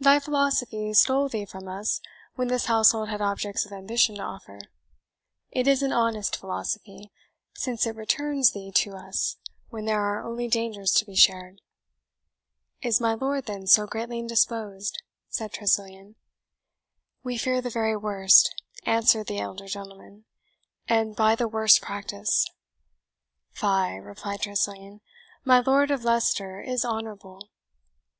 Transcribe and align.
"Thy 0.00 0.18
philosophy 0.18 0.92
stole 0.92 1.28
thee 1.28 1.44
from 1.44 1.68
us 1.68 2.00
when 2.34 2.48
this 2.48 2.64
household 2.64 3.08
had 3.10 3.20
objects 3.22 3.64
of 3.64 3.70
ambition 3.70 4.16
to 4.16 4.22
offer; 4.22 4.58
it 5.52 5.68
is 5.68 5.82
an 5.84 5.92
honest 5.92 6.34
philosophy, 6.36 7.12
since 7.54 7.86
it 7.86 7.94
returns 7.94 8.50
thee 8.50 8.72
to 8.74 8.96
us 8.96 9.36
when 9.68 9.84
there 9.84 10.00
are 10.00 10.26
only 10.28 10.48
dangers 10.48 10.90
to 10.94 11.04
be 11.04 11.14
shared." 11.14 11.60
"Is 12.82 13.00
my 13.00 13.14
lord, 13.14 13.46
then, 13.46 13.68
so 13.68 13.86
greatly 13.86 14.18
indisposed?" 14.18 15.00
said 15.28 15.52
Tressilian. 15.52 16.16
"We 17.22 17.38
fear 17.38 17.60
the 17.60 17.70
very 17.70 17.96
worst," 17.96 18.52
answered 18.84 19.28
the 19.28 19.38
elder 19.38 19.68
gentleman, 19.68 20.24
"and 20.88 21.14
by 21.14 21.36
the 21.36 21.46
worst 21.46 21.80
practice." 21.80 22.48
"Fie," 23.52 24.00
replied 24.00 24.40
Tressilian, 24.40 25.02
"my 25.44 25.60
Lord 25.60 25.92
of 25.92 26.02
Leicester 26.04 26.60
is 26.60 26.84
honourable." 26.84 27.50